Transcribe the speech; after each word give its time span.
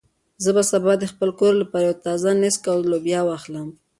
زه 0.43 0.49
به 0.55 0.63
سبا 0.71 0.93
د 0.99 1.03
خپل 1.11 1.29
کور 1.39 1.53
لپاره 1.61 1.83
یو 1.87 1.95
څه 1.97 2.03
تازه 2.07 2.31
نېسک 2.41 2.63
او 2.73 2.79
لوبیا 2.91 3.19
واخلم. 3.25 3.67